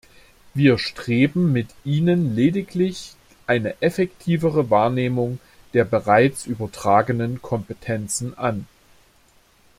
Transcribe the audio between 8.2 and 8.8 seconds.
an.